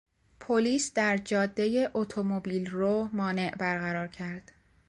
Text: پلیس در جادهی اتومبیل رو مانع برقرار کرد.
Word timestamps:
پلیس 0.39 0.93
در 0.93 1.17
جادهی 1.17 1.89
اتومبیل 1.93 2.69
رو 2.69 3.09
مانع 3.13 3.55
برقرار 3.57 4.07
کرد. 4.07 4.51